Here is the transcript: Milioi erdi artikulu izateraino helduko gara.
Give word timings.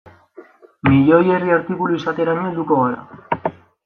Milioi 0.93 1.29
erdi 1.35 1.53
artikulu 1.57 1.97
izateraino 1.99 2.47
helduko 2.47 2.79
gara. 2.81 3.53